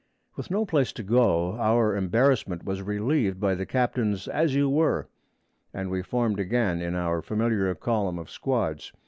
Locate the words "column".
7.75-8.17